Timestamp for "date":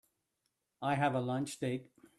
1.59-1.91